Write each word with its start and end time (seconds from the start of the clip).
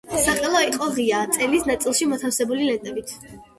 საყელო 0.21 0.61
იყო 0.67 0.87
ღია, 0.95 1.19
წელის 1.37 1.69
ნაწილში 1.73 2.09
მოთავსებული 2.17 2.73
ლენტებით. 2.73 3.17